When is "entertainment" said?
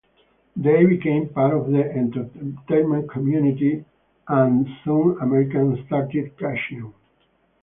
1.83-3.07